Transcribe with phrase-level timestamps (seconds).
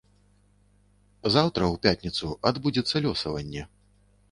[1.35, 3.71] Заўтра, у пятніцу, адбудзецца лёсаванне.